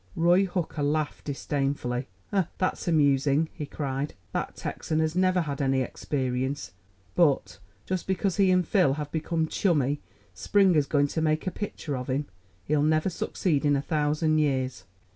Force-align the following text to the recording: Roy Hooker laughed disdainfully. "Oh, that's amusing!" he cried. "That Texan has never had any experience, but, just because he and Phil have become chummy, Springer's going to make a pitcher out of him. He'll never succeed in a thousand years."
Roy 0.15 0.45
Hooker 0.45 0.81
laughed 0.81 1.25
disdainfully. 1.25 2.07
"Oh, 2.33 2.47
that's 2.57 2.87
amusing!" 2.87 3.49
he 3.53 3.67
cried. 3.67 4.15
"That 4.31 4.55
Texan 4.55 4.97
has 4.99 5.15
never 5.15 5.41
had 5.41 5.61
any 5.61 5.81
experience, 5.81 6.71
but, 7.13 7.59
just 7.85 8.07
because 8.07 8.37
he 8.37 8.49
and 8.49 8.67
Phil 8.67 8.93
have 8.93 9.11
become 9.11 9.45
chummy, 9.45 10.01
Springer's 10.33 10.87
going 10.87 11.09
to 11.09 11.21
make 11.21 11.45
a 11.45 11.51
pitcher 11.51 11.95
out 11.95 12.09
of 12.09 12.09
him. 12.09 12.25
He'll 12.65 12.81
never 12.81 13.11
succeed 13.11 13.63
in 13.63 13.75
a 13.75 13.81
thousand 13.83 14.39
years." 14.39 14.85